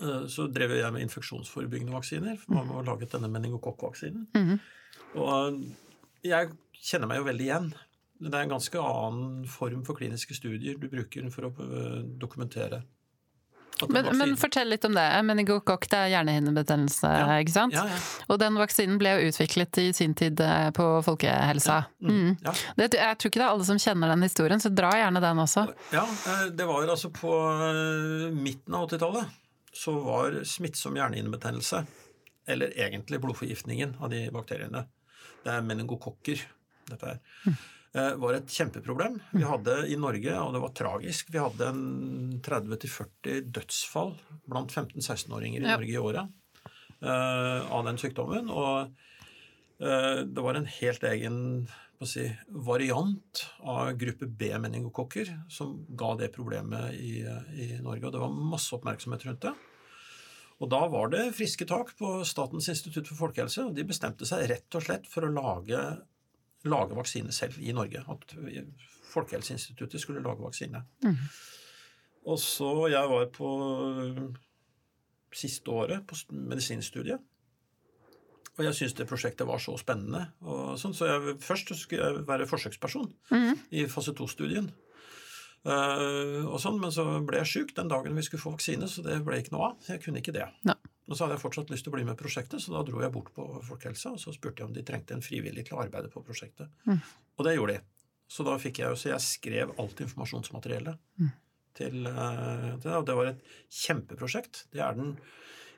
[0.01, 2.39] eh, Så drev jeg med infeksjonsforebyggende vaksiner.
[2.41, 4.27] for Man har laget denne meningokokkvaksinen.
[4.33, 4.59] -hmm.
[5.21, 5.63] Og
[6.25, 7.73] jeg kjenner meg jo veldig igjen.
[8.23, 12.83] Det er en ganske annen form for kliniske studier du bruker for å eh, dokumentere.
[13.89, 15.05] Men, men fortell litt om det.
[15.27, 17.39] Meningokokk det er hjernehinnebetennelse, Ja.
[17.43, 17.75] ikke sant?
[17.75, 17.99] ja, ja.
[18.29, 21.81] Og den vaksinen ble jo utviklet i sin tid eh, på folkehelsa.
[22.03, 22.37] Mm.
[22.45, 22.55] ja.
[22.77, 25.43] Det, jeg tror ikke det er alle som kjenner den historien, så dra gjerne den
[25.45, 25.67] også.
[25.95, 27.33] Ja, eh, det var altså på
[27.69, 29.39] eh, midten av 80-tallet
[29.73, 31.79] så var smittsom hjernehinnebetennelse,
[32.53, 34.83] eller egentlig blodforgiftningen av de bakteriene,
[35.47, 36.43] det er meningokokker
[36.91, 39.19] dette her, eh, var et kjempeproblem.
[39.37, 44.15] Vi hadde i Norge, og det var tragisk, vi hadde en 30-40 dødsfall
[44.49, 45.77] blant 15-16-åringer i Ja.
[45.77, 46.71] Norge i året
[47.03, 48.49] eh, av den sykdommen.
[48.49, 48.93] Og
[49.83, 51.37] eh, det var en helt egen
[52.09, 58.09] si, variant av gruppe B-meningokokker som ga det problemet i, i Norge.
[58.09, 59.53] Og det var masse oppmerksomhet rundt det.
[60.63, 64.47] Og da var det friske tak på Statens institutt for folkehelse, og de bestemte seg
[64.51, 65.81] rett og slett for å lage,
[66.65, 68.05] lage vaksine selv i Norge.
[68.09, 68.37] At
[69.13, 70.85] Folkehelseinstituttet skulle lage vaksine.
[72.25, 73.51] Og så Jeg var på
[75.33, 77.21] siste året på medisinstudiet.
[78.59, 80.27] Og jeg syntes det prosjektet var så spennende.
[80.45, 83.55] Og sånn, så jeg, først skulle jeg være forsøksperson mm.
[83.81, 84.69] i fase 2-studien.
[85.63, 89.21] Uh, sånn, men så ble jeg sjuk den dagen vi skulle få vaksine, så det
[89.25, 89.89] ble ikke noe av.
[89.89, 90.51] Jeg kunne ikke det.
[90.69, 90.77] Nei.
[91.13, 93.03] Og så hadde jeg fortsatt lyst til å bli med i prosjektet, så da dro
[93.03, 95.83] jeg bort på Folkehelsa og så spurte jeg om de trengte en frivillig til å
[95.85, 96.73] arbeide på prosjektet.
[97.37, 97.83] Og det gjorde de.
[98.33, 100.97] Så da fikk jeg jo, så jeg skrev alt informasjonsmateriellet
[101.77, 102.97] til, eh, til det.
[102.97, 104.65] Og det var et kjempeprosjekt.
[104.73, 105.19] Det er den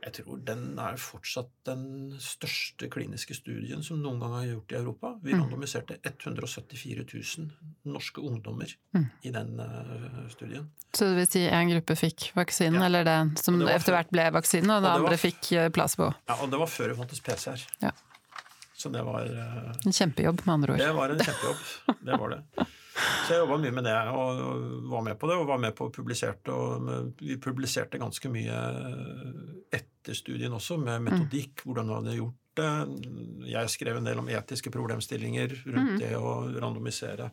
[0.04, 1.84] jeg tror den er fortsatt den
[2.20, 5.14] største kliniske studien som noen gang er gjort i Europa.
[5.24, 7.06] Vi randomiserte 174
[7.38, 7.50] 000
[7.94, 8.68] norske ungdommer
[9.24, 10.68] i den eh, studien.
[10.94, 12.86] Så det vil si en gruppe fikk vaksinen, Ja.
[12.86, 15.40] eller den som etter hvert ble vaksinen, og var- andre fikk
[15.72, 16.12] plass placebo.
[16.28, 17.64] Ja, Og det var før det fantes PC-er.
[17.82, 17.90] Ja.
[18.76, 20.78] Så det var eh, En kjempejobb, med andre ord.
[20.84, 21.96] Det var en kjempejobb.
[22.04, 22.66] Det var det.
[22.94, 24.40] Så jeg jobba mye med det og
[24.92, 26.54] var med på det, og var med på å publiserte.
[26.54, 28.58] Og vi publiserte ganske mye
[29.74, 32.72] etter studien også, med metodikk, hvordan vi hadde gjort det.
[33.50, 37.32] Jeg skrev en del om etiske problemstillinger rundt det å randomisere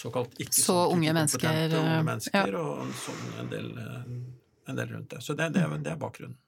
[0.00, 2.04] såkalt ikke Så unge mennesker, Unge ja.
[2.06, 5.20] mennesker, og sånn en del, en del rundt det.
[5.24, 6.38] Så det, det, det er bakgrunnen.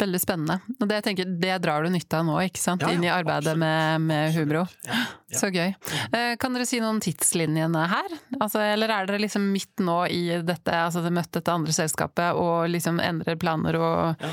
[0.00, 0.56] Veldig spennende.
[0.80, 2.82] Og det, jeg tenker, det drar du nytte av nå, ikke sant?
[2.82, 3.62] Ja, ja, Inn i arbeidet absolutt.
[3.62, 4.64] med, med Hubro.
[4.88, 5.00] Ja.
[5.38, 5.70] Så gøy.
[6.10, 8.16] Eh, Kan dere si noe om tidslinjene her?
[8.40, 12.34] Altså, eller er dere liksom midt nå i dette, altså det møtte dette andre selskapet
[12.38, 14.32] og liksom endrer planer og, Ja.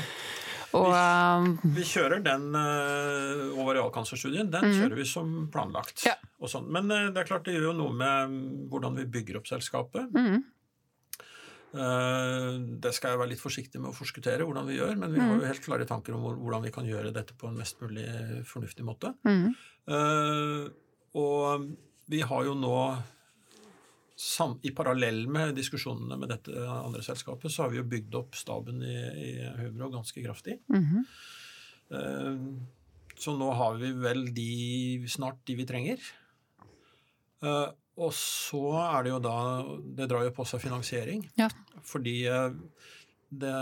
[0.78, 4.50] og um, Vi kjører den uh, ovarialkancerstudien.
[4.50, 6.02] Den kjører vi som planlagt.
[6.08, 6.14] Ja.
[6.42, 6.66] Og sånn.
[6.74, 9.46] Men uh, det er klart det gjør jo noe med mm, hvordan vi bygger opp
[9.50, 10.10] selskapet.
[10.10, 10.42] Mhm.
[11.72, 15.20] Eh, det skal jeg være litt forsiktig med å forskuttere hvordan vi gjør, men vi
[15.20, 15.40] har Mhm.
[15.40, 18.04] jo helt klare tanker om hvordan vi kan gjøre dette på en mest mulig
[18.44, 19.14] fornuftig måte.
[19.24, 19.54] Mm.
[19.88, 20.68] Eh,
[21.14, 21.76] og
[22.08, 23.02] vi har jo nå
[24.62, 28.80] I parallell med diskusjonene med dette andre selskapet, så har vi jo bygd opp staben
[28.82, 30.60] i, i Hubro ganske kraftig.
[30.70, 31.04] Mm
[31.92, 32.36] Eh,
[33.18, 35.98] Så nå har vi vel de, snart de vi trenger.
[38.00, 39.38] Og så er det jo da
[39.98, 41.26] Det drar jo på seg finansiering.
[41.36, 41.50] Ja.
[41.84, 42.54] Fordi eh,
[43.28, 43.56] det,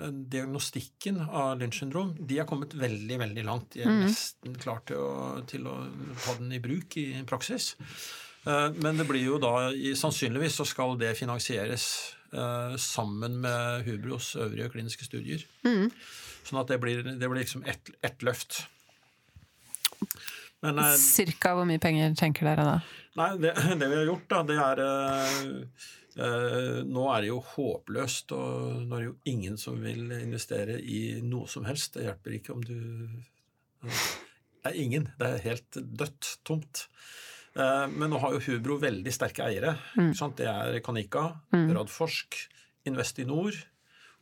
[0.00, 3.72] den diagnostikken av Lynch syndrom de er kommet veldig veldig langt.
[3.74, 4.02] De er mm.
[4.06, 5.76] nesten klare til til å
[6.24, 7.74] ta den i bruk i praksis.
[8.46, 11.86] Eh, Men det blir jo da Sannsynligvis så skal det finansieres
[12.32, 15.44] eh, sammen med Hubros øvrige kliniske studier.
[15.66, 15.90] Mm.
[16.44, 18.64] Sånn at det blir, det blir liksom ett et løft.
[20.66, 22.76] Men eh, Cirka hvor mye penger tenker dere da?
[23.20, 27.38] nei, det, det vi har gjort, da, det er eh, Eh, nå er det jo
[27.54, 31.94] håpløst, og nå er det jo ingen som vil investere i noe som helst.
[31.96, 32.78] Det hjelper ikke om du
[33.80, 35.08] Det er ingen.
[35.18, 36.86] Det er helt dødt, tomt.
[37.54, 39.76] Eh, men nå har jo Hubro veldig sterke eiere.
[39.96, 40.12] Mm.
[40.36, 42.36] Det er Canica, Radforsk,
[42.90, 43.56] Investinor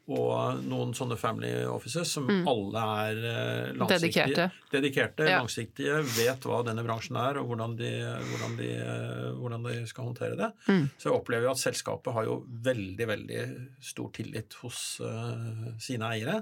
[0.09, 4.49] og noen sånne family offices som alle er eh, Dedikerte.
[4.73, 5.41] dedikerte Ja.
[5.43, 7.91] langsiktige, vet hva denne bransjen er, og hvordan de,
[8.31, 10.51] hvordan de, eh, hvordan de skal håndtere det.
[10.69, 10.87] Mm.
[10.97, 13.43] Så jeg opplever jo at selskapet har jo veldig, veldig
[13.85, 16.41] stor tillit hos uh, sine eiere.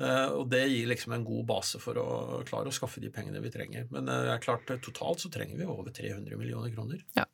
[0.00, 2.08] Uh, og det gir liksom en god base for å
[2.48, 3.84] klare å skaffe de pengene vi trenger.
[3.92, 7.04] Men uh, det er klart, totalt så trenger vi over 300 millioner kroner.
[7.18, 7.28] Ja.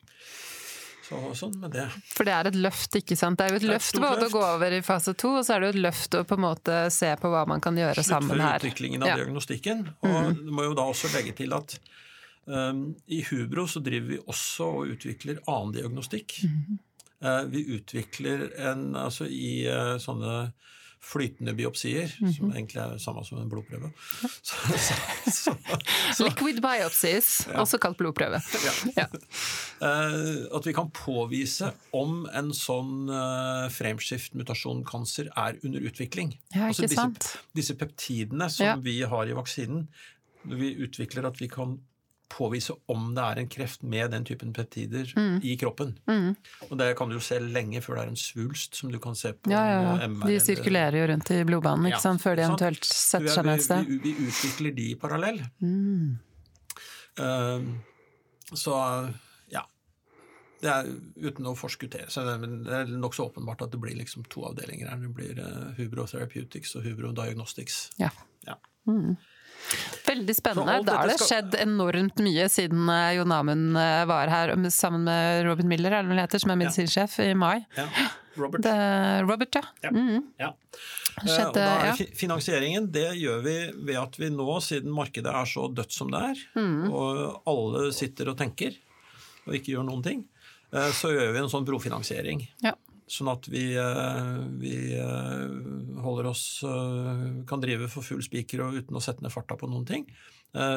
[1.08, 1.86] Så sånn med det.
[2.12, 3.38] For det er et løft, ikke sant.
[3.40, 5.46] Det er jo et er et løft både å gå over i fase to, og
[5.46, 7.78] så er det jo et løft å på en måte se på hva man kan
[7.80, 8.60] gjøre sammen Sluttføre her.
[8.60, 9.14] utviklingen av Ja.
[9.14, 9.22] Mm.
[9.22, 9.80] diagnostikken.
[10.04, 11.78] Og du må jo da også legge til at
[12.44, 16.40] um, i Hubro så driver vi også og utvikler annen diagnostikk.
[16.44, 16.78] Mm-hmm.
[17.18, 20.52] Eh, vi utvikler en Altså i uh, sånne
[21.00, 22.32] flytende biopsier, Mm-hmm.
[22.34, 23.90] som egentlig er det samme som en blodprøve.
[24.48, 24.56] Så,
[25.30, 25.54] så,
[26.16, 28.40] så, Liquid biopsies, også kalt blodprøve.
[28.96, 29.06] Ja.
[29.82, 36.34] uh, at vi kan påvise om en sånn uh, frameskift-mutasjon-cancer er under utvikling.
[36.54, 37.06] Ja, Altså disse,
[37.56, 38.76] disse peptidene som Ja.
[38.76, 39.88] vi har i vaksinen,
[40.48, 41.78] vi utvikler at vi kan
[42.28, 45.40] påvise om det er en kreft med den typen peptider Mm.
[45.42, 45.94] i kroppen.
[46.70, 49.14] Og det kan du jo se lenge før det er en svulst som du kan
[49.16, 50.08] se på Ja, ja, ja.
[50.08, 50.26] MR.
[50.28, 52.20] De sirkulerer jo rundt i blodbanen ikke sant?
[52.22, 53.86] før de eventuelt setter seg ned et sted.
[53.88, 55.40] vi, vi, vi utvikler de i parallell.
[55.60, 56.18] Mm.
[57.18, 57.64] Uh,
[58.54, 58.74] så
[59.50, 59.64] ja.
[60.60, 60.88] Det er
[61.28, 62.10] uten å forskuttere.
[62.10, 65.00] Så det, men det er nokså åpenbart at det blir liksom to avdelinger her.
[65.02, 67.88] Det blir uh, Hubro Therapeutics og Hubro Diagnostics.
[67.98, 68.10] Ja.
[68.46, 68.56] Ja.
[70.08, 70.78] Veldig spennende.
[70.86, 75.04] Da har det skal- skjedd enormt mye siden eh, Jon Amund eh, var her sammen
[75.04, 77.66] med Robin Miller, er det vel heter, som er medisinsjef, i mai.
[77.76, 77.86] Ja.
[78.38, 78.62] Robert.
[78.62, 78.74] Det,
[79.26, 79.62] Robert, ja.
[79.82, 79.90] Ja.
[79.90, 80.22] Mm.
[80.38, 80.52] Ja.
[81.18, 82.06] Eh, Skjedde, og da er ja.
[82.14, 83.56] Finansieringen det gjør vi
[83.88, 86.92] ved at vi nå, siden markedet er så dødt som det er, Mm.
[86.92, 88.76] og alle sitter og tenker
[89.48, 90.24] og ikke gjør noen ting,
[90.72, 92.46] eh, så gjør vi en sånn brofinansiering.
[92.62, 92.72] Ja.
[93.08, 98.80] Sånn at vi, eh, vi eh, holder oss eh, Kan drive for full spiker og
[98.82, 100.08] uten å sette ned farta på noen ting.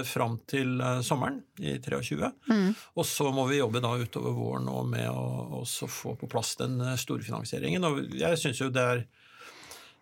[0.03, 2.27] Fram til sommeren i 23.
[2.51, 2.73] Mm.
[2.99, 6.75] Og så må vi jobbe da utover våren og med å få på plass den
[6.99, 7.87] storfinansieringen.
[7.87, 9.05] Og jeg syns jo det er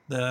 [0.09, 0.23] det,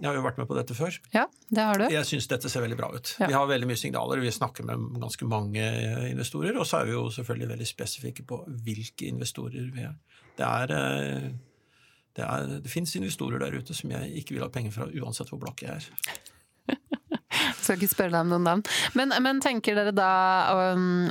[0.00, 0.96] Jeg har jo vært med på dette før.
[1.12, 1.84] ja, det har du.
[1.92, 3.12] Jeg syns dette ser veldig bra ut.
[3.20, 3.28] Ja.
[3.28, 5.68] Vi har veldig mye signaler, vi snakker med ganske mange
[6.08, 6.56] investorer.
[6.56, 9.98] Og så er vi jo selvfølgelig veldig spesifikke på hvilke investorer vi er.
[10.38, 11.28] Det er eh,
[12.18, 15.30] det, er, det fins investorer der ute som jeg ikke vil ha penger fra, uansett
[15.30, 15.88] hvor blakk jeg er.
[17.62, 18.62] Skal ikke spørre deg om noen navn.
[18.98, 20.10] Men, men tenker dere da
[20.50, 20.58] å,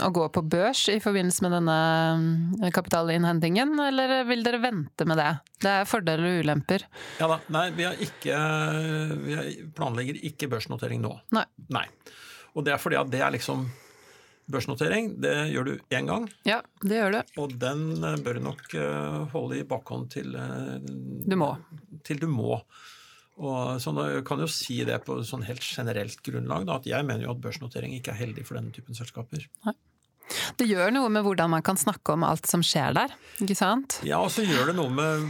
[0.03, 1.77] å gå på børs i forbindelse med denne
[2.17, 5.29] um, kapitalinnhentingen, eller vil dere vente med det?
[5.63, 6.87] Det er fordeler og ulemper.
[7.21, 8.39] Ja da, Nei, vi, har ikke,
[9.23, 11.13] vi planlegger ikke børsnotering nå.
[11.37, 11.45] Nei.
[11.73, 11.85] Nei.
[12.57, 13.67] Og det er fordi at det er liksom
[14.47, 17.33] Børsnotering, det gjør du én gang, Ja, det gjør du.
[17.43, 20.77] og den eh, bør du nok eh, holde i bakhånd til eh,
[21.27, 21.49] Du må.
[22.07, 22.61] Til du må.
[23.37, 27.05] Og sånn, jeg kan jo si det på sånn helt generelt grunnlag, da, at jeg
[27.05, 29.43] mener jo at børsnotering ikke er heldig for denne typen selskaper.
[30.57, 33.99] Det gjør noe med hvordan man kan snakke om alt som skjer der, ikke sant?
[34.07, 35.27] Ja, og så gjør det noe med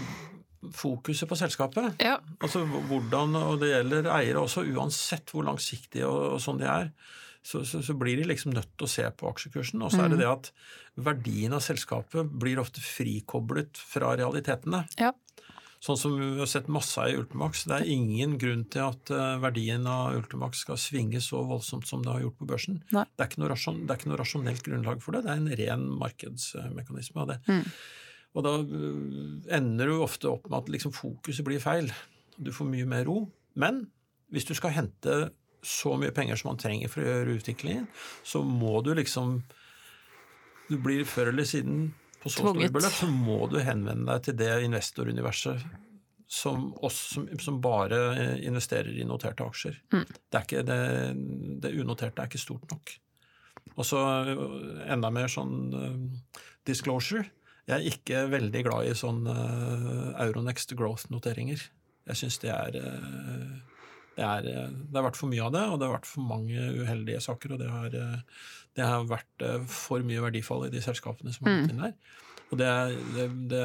[0.77, 1.99] fokuset på selskapet.
[2.01, 2.15] Ja.
[2.43, 6.89] Altså hvordan, og det gjelder eiere også, uansett hvor langsiktige og, og sånn de er,
[7.47, 9.83] så, så, så blir de liksom nødt til å se på aksjekursen.
[9.86, 10.49] Og så er det det at
[10.99, 14.83] verdien av selskapet blir ofte frikoblet fra realitetene.
[14.99, 15.13] Ja.
[15.83, 17.63] Sånn som vi har sett masse av i Ultimax.
[17.69, 22.03] Det er ingen grunn til at eh, verdien av Ultimax skal svinge så voldsomt som
[22.03, 22.81] det har gjort på børsen.
[22.89, 25.23] Det er, rasjon, det er ikke noe rasjonelt grunnlag for det.
[25.23, 27.41] Det er en ren markedsmekanisme av det.
[27.47, 27.63] Mm.
[28.36, 29.01] Og da øh,
[29.62, 31.93] ender du ofte opp med at liksom fokuset blir feil.
[32.36, 33.21] Du får mye mer ro.
[33.55, 33.86] Men
[34.33, 35.21] hvis du skal hente
[35.65, 37.88] så mye penger som man trenger for å gjøre utviklingen,
[38.24, 39.41] så må du liksom
[40.67, 44.36] Du blir før eller siden på så store beløp, så må du henvende deg til
[44.36, 45.62] det investoruniverset
[46.28, 49.78] som oss som, som bare eh, investerer i noterte aksjer.
[49.93, 50.04] Mm.
[50.04, 50.80] Det, er ikke, det,
[51.63, 52.91] det unoterte er ikke stort nok.
[53.78, 54.02] Og så
[54.34, 56.36] øh, enda mer sånn uh,
[56.67, 57.24] disclosure.
[57.67, 61.63] Jeg er ikke veldig glad i sånn uh, Euronext growth-noteringer.
[62.08, 63.58] Jeg syns det er øh,
[64.17, 66.25] det, er øh, det har vært for mye av det, og det har vært for
[66.25, 67.53] mange uheldige saker.
[67.53, 71.47] Og det har, øh, det har vært øh, for mye verdifall i de selskapene som
[71.47, 71.93] har gått inn der.
[72.47, 72.71] Og det,
[73.13, 73.63] det, det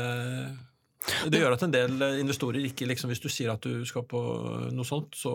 [1.03, 4.21] Det gjør at en del investorer ikke liksom, Hvis du sier at du skal på
[4.75, 5.33] noe sånt, så,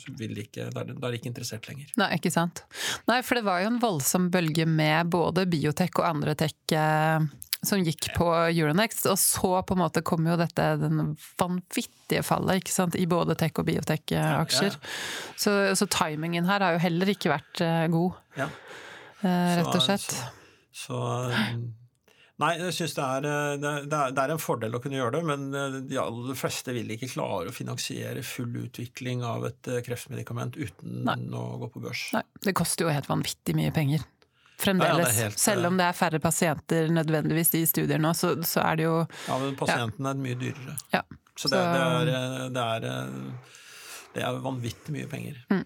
[0.00, 1.92] så vil de ikke, da er de ikke interessert lenger.
[2.00, 2.64] Nei, ikke sant.
[3.08, 7.24] Nei, for det var jo en voldsom bølge med både biotek og andre tech eh,
[7.64, 12.60] som gikk på Euronext, og så på en måte kom jo dette den vanvittige fallet
[12.60, 14.76] ikke sant, i både tech- og biotek-aksjer.
[14.76, 14.92] Ja,
[15.40, 18.50] så, så, timingen her har jo heller ikke vært eh, god, ja.
[19.24, 20.10] rett og slett.
[20.12, 20.28] Så,
[20.84, 21.00] så,
[21.32, 21.83] så
[22.42, 25.76] Nei, jeg syns det, det, det, er en fordel å kunne gjøre det, men eh,
[25.86, 31.04] de aller fleste vil ikke klare å finansiere full utvikling av et eh, kreftmedikament uten
[31.06, 31.14] Nei.
[31.30, 32.08] å gå på børs.
[32.16, 34.02] Nei, det koster jo helt vanvittig mye penger.
[34.58, 35.06] Fremdeles.
[35.06, 38.64] Ja, ja, helt, Selv om det er færre pasienter nødvendigvis i studier nå, så, så
[38.66, 40.10] er det jo Ja, men pasienten ja.
[40.10, 40.76] er mye dyrere.
[40.94, 41.04] Ja.
[41.34, 42.10] Så, det, så er,
[42.54, 42.84] det, er,
[44.14, 45.38] det, er, vanvittig mye penger.
[45.50, 45.64] Mm.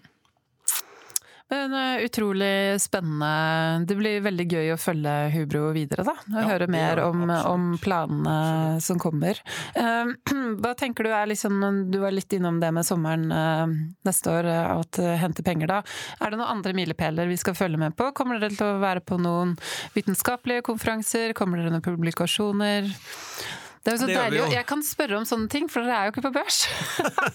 [1.49, 3.85] Men uh, utrolig spennende.
[3.89, 6.13] Det blir veldig gøy å følge Hubro videre, da.
[6.29, 9.39] Og ja, høre mer om, om, planene som kommer.
[9.73, 10.13] Uh,
[10.61, 13.65] hva tenker du er liksom Du var litt innom det med sommeren uh,
[14.05, 15.79] neste år, at hente penger da.
[16.19, 18.11] Er det noen andre milepæler vi skal følge med på?
[18.17, 19.55] Kommer dere til å være på noen
[19.95, 21.33] vitenskapelige konferanser?
[21.37, 22.93] Kommer dere noen publikasjoner?
[23.79, 24.39] Det er jo så det deilig.
[24.53, 26.59] Jeg kan spørre om sånne ting, for dere er jo ikke på børs.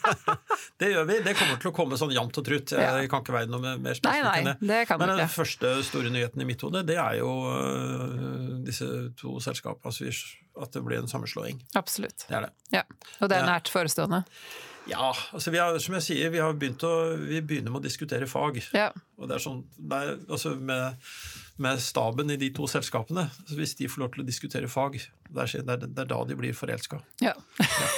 [0.83, 1.17] det gjør vi.
[1.25, 2.75] Det kommer til å komme sånn jevnt og trutt.
[2.77, 4.57] Jeg kan ikke være noe mer spesifikt enn det.
[4.69, 5.37] det kan Men den ikke.
[5.39, 10.13] første store nyheten i mitt hode, det er jo uh, disse to selskapene.
[10.55, 11.65] At det blir en sammenslåing.
[11.75, 12.29] Absolutt.
[12.29, 12.53] Det er det.
[12.77, 12.85] Ja.
[13.19, 14.23] Og det er nært forestående?
[14.87, 17.87] Ja, altså vi har, som jeg sier, vi har begynt å, vi begynner med å
[17.87, 18.61] diskutere fag.
[18.77, 18.91] Ja.
[19.19, 21.01] Og det er sånn, det er, altså med
[21.57, 23.29] med staben i de to selskapene.
[23.55, 24.99] Hvis de får lov til å diskutere fag,
[25.31, 27.01] det er, det er da de blir forelska.
[27.23, 27.35] Ja.
[27.61, 27.91] ja.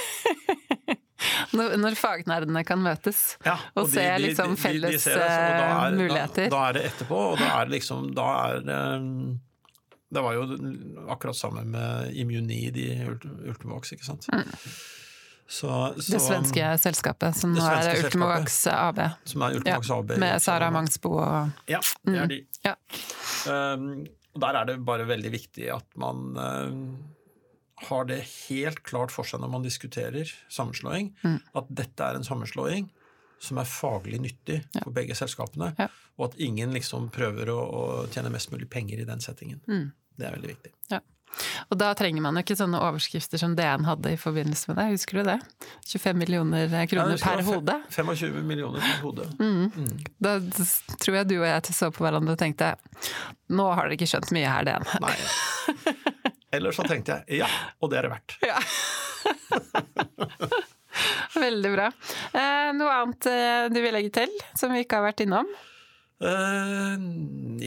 [1.56, 5.30] når, når, fagnerdene kan møtes ja, og, og de, se liksom de, felles de, det,
[5.30, 6.50] er, muligheter.
[6.50, 8.66] Da, da, er det etterpå, og da er det liksom Da er
[10.12, 10.44] Det var jo
[11.14, 14.28] akkurat sammen med Immuni i Ultimax, ikke sant.
[14.32, 14.52] Mm.
[15.46, 18.98] Så, så, det svenske selskapet, som er Ultimovax AB.
[19.30, 20.16] Som er Ultimovax AB.
[20.18, 22.40] Med Sara Mangsbo og Ja, det er de.
[22.42, 22.74] Mm, ja.
[23.46, 23.90] Um,
[24.36, 26.80] der er det bare veldig viktig at man um,
[27.88, 31.38] har det helt klart for seg når man diskuterer sammenslåing, mm.
[31.60, 32.90] at dette er en sammenslåing
[33.42, 34.80] som er faglig nyttig ja.
[34.80, 35.90] for begge selskapene, ja.
[36.16, 37.82] og at ingen liksom prøver å, å,
[38.12, 39.60] tjene mest mulig penger i den settingen.
[39.68, 39.90] Mm.
[40.16, 40.72] Det er veldig viktig.
[40.90, 41.02] Ja.
[41.68, 44.86] Og da trenger man jo ikke sånne overskrifter som DN hadde i forbindelse med det,
[44.94, 45.38] husker du det?
[45.90, 47.76] 25 millioner kroner per hode.
[47.92, 49.28] 25 millioner per hode.
[49.40, 49.66] Mm.
[49.74, 49.96] Mm.
[50.22, 50.38] Da
[51.02, 52.74] tror jeg du og jeg så på hverandre og tenkte
[53.52, 54.88] nå har dere ikke skjønt mye her, DN.
[55.04, 55.16] Nei.
[56.56, 57.50] Eller så tenkte jeg ja,
[57.82, 58.38] og det er det verdt.
[58.46, 58.58] Ja.
[61.36, 61.86] Veldig bra.
[62.32, 65.48] Eh, noe annet eh, du vil legge til, som vi ikke har vært innom?
[66.16, 66.92] Eh,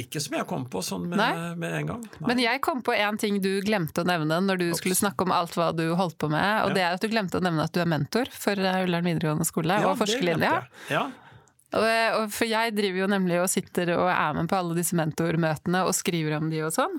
[0.01, 2.05] ikke som jeg kom på sånn med, med en gang.
[2.17, 2.29] Nei.
[2.31, 4.81] Men jeg kom på én ting du glemte å nevne når du Ops.
[4.81, 6.65] skulle snakke om alt hva du holdt på med.
[6.65, 6.75] Og ja.
[6.75, 9.45] det er at du glemte å nevne at du er mentor for eh, Ullern videregående
[9.47, 10.53] skole ja, og forskerlinja.
[10.89, 11.05] Ja.
[11.77, 14.97] Og, og, for jeg driver jo nemlig og sitter og er med på alle disse
[14.97, 16.97] mentormøtene og skriver om de og sånn.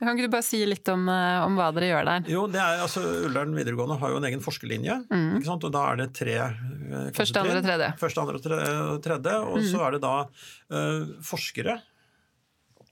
[0.00, 2.24] Kan ikke du bare si litt om, eh, om hva dere gjør der?
[2.32, 4.98] Jo, det er, altså, Ullern videregående har jo en egen forskerlinje.
[5.12, 5.38] Mm.
[5.46, 7.92] og Da er det tre eh, Første, andre og tredje.
[8.00, 9.36] Første, andre og tredje.
[9.46, 9.68] Og mm.
[9.70, 11.78] så er det da uh, forskere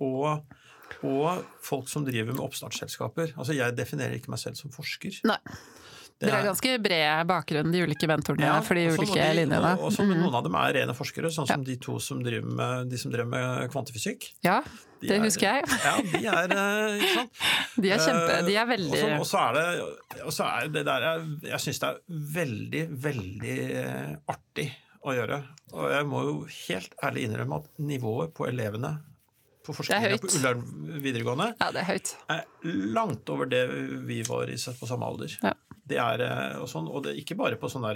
[0.01, 0.55] og,
[1.03, 3.35] og, folk som driver med oppstartsselskaper.
[3.37, 5.21] Altså Jeg definerer ikke meg selv som forsker.
[5.29, 5.41] Nei.
[6.21, 9.71] Dere har ganske bred bakgrunn, de ulike mentorene, ja, for de ulike de, linjene.
[9.79, 10.11] Og, og, mm.
[10.21, 11.69] Noen av dem er rene forskere, sånn som ja.
[11.71, 14.27] de to som driver med, de som driver med kvantefysikk.
[14.45, 14.59] Ja,
[15.01, 15.79] de det er, husker jeg.
[15.87, 17.41] ja, de er eh, ikke sant?
[17.81, 19.65] De er kjempe, de er veldig Og så er det,
[20.27, 22.01] og så er det der Jeg, jeg syns det er
[22.35, 24.67] veldig, veldig eh, artig
[25.01, 25.41] å gjøre.
[25.73, 26.35] Og jeg må jo
[26.67, 28.99] helt ærlig innrømme at nivået på elevene
[29.67, 30.63] på forskninga på Ullern
[31.05, 32.15] videregående ja, det er, høyt.
[32.33, 33.65] er langt over det
[34.09, 35.35] vi var i på samme alder.
[35.43, 35.53] Ja.
[35.91, 37.87] Det er, eh, og, sånn, og det, ikke bare på sånn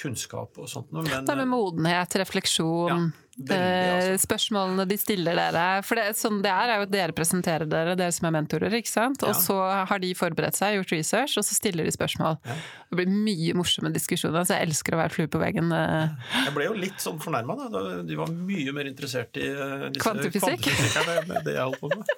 [0.00, 2.88] kunnskap og sånt, men Det er med modenhet, refleksjon.
[2.88, 3.25] Ja.
[3.36, 3.56] Veldig,
[3.92, 4.12] altså.
[4.14, 5.64] Eh, spørsmålene de stiller dere.
[5.84, 8.72] For det, sånn det er, er jo at dere presenterer dere, dere som er mentorer.
[8.78, 9.20] ikke sant?
[9.26, 9.40] Og ja.
[9.44, 9.56] så
[9.90, 12.38] har de forberedt seg, gjort research, og så stiller de spørsmål.
[12.48, 12.56] Ja.
[12.88, 15.68] Det blir mye morsomme diskusjoner, så jeg elsker å være flue på veggen.
[15.68, 16.32] Eh.
[16.46, 17.84] Jeg ble jo litt sånn fornærma, da.
[18.08, 22.16] De var mye mer interessert i disse kvantefysikk enn det jeg holdt på med.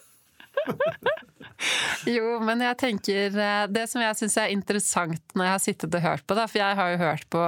[2.16, 3.36] jo, men jeg tenker
[3.70, 6.62] Det som jeg syns er interessant når jeg har sittet og hørt på, da, for
[6.62, 7.44] jeg har jo hørt på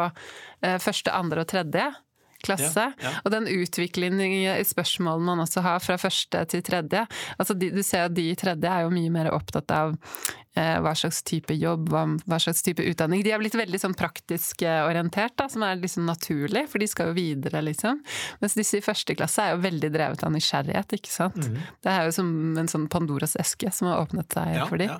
[0.82, 1.90] første, andre og tredje
[2.44, 2.90] klasse.
[2.90, 3.14] Ja, ja.
[3.24, 7.06] Og den utviklingen i spørsmålene man også har fra første til tredje.
[7.38, 9.96] Altså de, du ser at de i tredje er jo mye mer opptatt av
[10.56, 13.22] eh, hva slags type jobb, hva, hva, slags type utdanning.
[13.24, 16.88] De er blitt veldig sånn praktisk eh, orientert, da, som er liksom naturlig, for de
[16.90, 18.00] skal jo videre, liksom.
[18.42, 21.38] Mens disse i første klasse er jo veldig drevet av nysgjerrighet, ikke sant.
[21.40, 21.60] Mhm.
[21.84, 24.96] Det er jo som en sånn Pandoras eske som har åpnet seg Ja, for dem.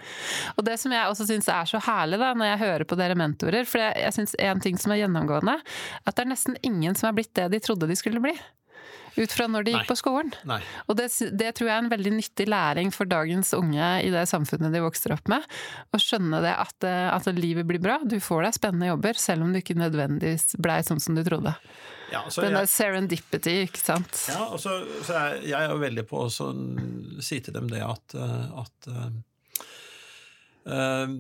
[0.57, 3.17] Og det som jeg også syns er så herlig da, når jeg hører på dere
[3.19, 5.57] mentorer, for jeg, jeg syns en ting som er gjennomgående,
[6.05, 8.35] at det er nesten ingen som er blitt det de trodde de skulle bli.
[9.19, 9.81] Ut fra når de Nei.
[9.81, 10.31] gikk på skolen.
[10.49, 10.61] Nei.
[10.87, 14.23] Og det, det tror jeg er en veldig nyttig læring for dagens unge i det
[14.31, 15.47] samfunnet de vokser opp med.
[15.91, 17.99] Å skjønne det at, eh, at livet blir bra.
[18.07, 21.57] Du får deg spennende jobber, selv om du ikke nødvendigvis blei sånn som du trodde.
[22.11, 24.25] Ja, så Den der serendipity, ikke sant.
[24.31, 26.65] Ja, og så, så jeg, jeg er jo veldig på å sånn
[27.23, 29.07] si til dem det at, eh, at uh,
[30.67, 31.15] eh,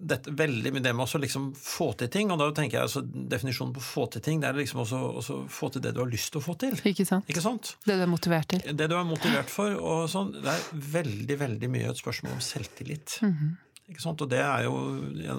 [0.00, 3.02] dette, veldig med det med å liksom få til ting, og da tenker jeg altså,
[3.02, 6.32] definisjonen på få til ting, det er liksom også få til det du har lyst
[6.34, 6.76] til å få til.
[6.88, 7.28] Ikke sant.
[7.30, 7.74] Ikke sant?
[7.86, 8.64] Det du er motivert til.
[8.64, 12.44] Det du er motivert for, og sånn, det er veldig, veldig mye et spørsmål om
[12.44, 13.18] selvtillit.
[13.26, 13.56] Mhm.
[13.88, 14.20] Ikke sant?
[14.20, 14.74] Og det er jo,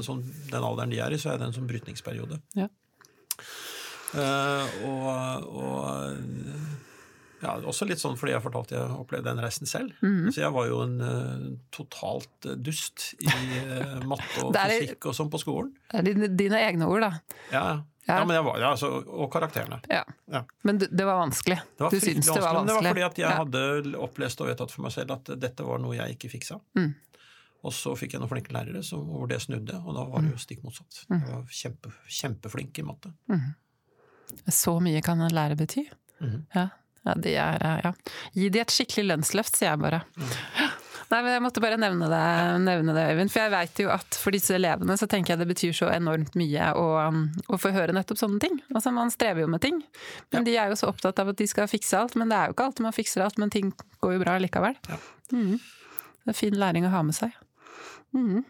[0.06, 2.40] sånn, den alderen de er i, så er det en sånn brytningsperiode.
[2.58, 2.66] Ja.
[4.10, 6.79] Uh, og, og
[7.42, 9.94] ja, også litt sånn fordi jeg fortalte jeg opplevde den reisen selv.
[10.02, 10.32] Mhm.
[10.36, 15.06] Så jeg var jo en uh, totalt eh, dust i uh, matte og er- fysikk
[15.12, 15.72] og sånn på skolen.
[15.92, 17.12] Det er dine, dine egne ord, da.
[17.54, 17.64] Ja,
[18.10, 18.16] Ja.
[18.18, 18.26] ja.
[18.26, 19.82] men jeg var, ja, altså, og karakterene.
[20.64, 21.60] Men det var vanskelig.
[21.78, 24.42] Det var du syns det var vanskelig, men det var fordi at jeg hadde opplest
[24.42, 26.58] og vedtatt for meg selv at dette var noe jeg ikke fiksa.
[26.76, 26.96] Mm.
[27.68, 30.30] Og så fikk jeg noen flinke lærere som, hvor det snudde, og da var det
[30.30, 30.34] Mm.
[30.34, 31.02] jo stikk motsatt.
[31.12, 33.12] Jeg var kjempe, kjempeflink i matte.
[34.50, 35.86] Så mye kan en lærer bety.
[36.22, 36.46] Mhm.
[36.56, 36.68] Ja.
[37.08, 37.94] Ja, de er, eh, ja.
[38.36, 40.04] Gi de et skikkelig lønnsløft, sier jeg bare.
[41.10, 42.26] Nei, men Jeg måtte bare nevne det,
[42.62, 43.32] nevne det Øyvind.
[43.34, 46.36] For jeg veit jo at for disse elevene så tenker jeg det betyr så enormt
[46.38, 46.86] mye å,
[47.50, 48.60] å få høre nettopp sånne ting.
[48.76, 49.82] Altså Man strever jo med ting.
[50.36, 52.18] Men de er jo så opptatt av at de skal fikse alt.
[52.20, 53.74] Men det er jo ikke alltid man fikser alt, men ting
[54.06, 54.78] går jo bra likevel.
[54.90, 55.02] Ja.
[55.34, 55.58] Mm.
[55.58, 57.34] Det er fin læring å ha med seg.
[58.12, 58.44] Mhm.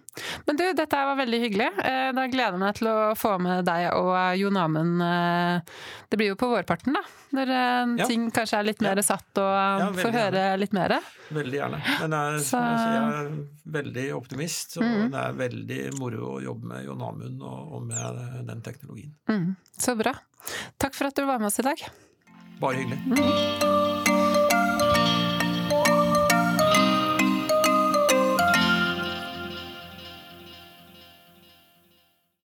[0.48, 1.66] Men du, dette var veldig hyggelig.
[1.84, 5.02] Eh, Da gleder jeg meg til å få med deg og eh, Jon Amund.
[5.04, 5.60] eh,
[6.10, 7.02] Det blir jo på vårparten, da.
[7.36, 7.52] Når
[8.00, 8.06] Ja.
[8.08, 9.02] ting kanskje er litt mer Ja.
[9.04, 9.52] satt og
[9.84, 11.00] Ja, får høre litt mer.
[11.32, 11.82] Veldig gjerne.
[12.02, 15.12] Men jeg, Så- jeg, er veldig optimist, og mm.
[15.12, 19.12] det er veldig moro å jobbe med Jon Amund og, og med den teknologien.
[19.28, 19.56] Mm.
[19.78, 20.14] Så bra.
[20.80, 21.78] Takk for at du var med oss i dag.
[22.60, 23.89] Bare hyggelig.